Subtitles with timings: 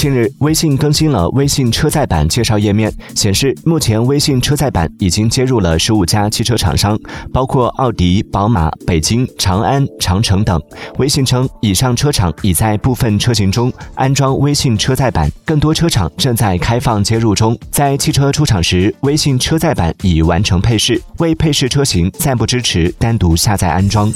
[0.00, 2.90] 近日微信更新了微信车载版介绍页面。
[3.14, 6.98] 显示目前微信车载版已经接入了十五家汽车厂商
[7.34, 10.58] 包括奥迪宝马北京长安长城等。
[10.96, 17.54] 微信称以上车厂已在部分车型中安装微信车载版更多车厂正在开放接入中。
[17.70, 24.10] 在汽车出厂时微信车载版已完成配饰未配饰车型暂不支持单独下载安装。